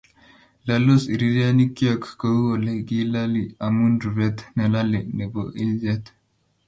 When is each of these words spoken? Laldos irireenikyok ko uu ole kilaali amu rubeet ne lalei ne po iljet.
Laldos 0.67 1.03
irireenikyok 1.13 2.03
ko 2.19 2.27
uu 2.39 2.47
ole 2.53 2.73
kilaali 2.87 3.43
amu 3.65 3.83
rubeet 4.01 4.37
ne 4.55 4.65
lalei 4.73 5.05
ne 5.17 5.25
po 5.33 5.41
iljet. 5.63 6.03